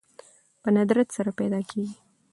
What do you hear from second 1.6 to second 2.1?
کېږي